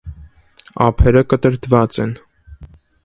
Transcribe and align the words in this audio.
Ափերը 0.85 1.23
կտրտված 1.33 2.01
են։ 2.07 2.17